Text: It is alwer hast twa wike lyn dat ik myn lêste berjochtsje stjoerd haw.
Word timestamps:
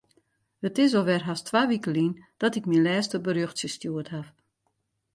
It 0.67 0.75
is 0.83 0.93
alwer 0.99 1.23
hast 1.27 1.45
twa 1.47 1.61
wike 1.69 1.91
lyn 1.95 2.11
dat 2.41 2.57
ik 2.59 2.67
myn 2.69 2.85
lêste 2.87 3.17
berjochtsje 3.25 3.67
stjoerd 3.75 4.09
haw. 4.13 4.27